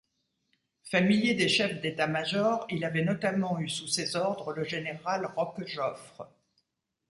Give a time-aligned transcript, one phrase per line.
[0.83, 6.27] Familier des chefs d'état-major, il avait notamment eu sous ses ordres le général Roquejeoffre.